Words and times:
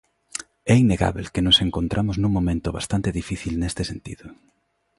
É 0.73 0.75
innegábel 0.83 1.25
que 1.33 1.45
nos 1.45 1.57
encontramos 1.65 2.15
nun 2.17 2.35
momento 2.37 2.69
bastante 2.77 3.09
difícil 3.19 3.53
neste 3.57 3.83
sentido. 3.91 4.25